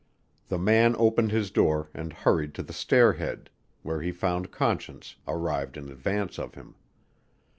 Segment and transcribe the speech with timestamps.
[0.47, 3.51] The man opened his door and hurried to the stairhead,
[3.83, 6.73] where he found Conscience, arrived in advance of him.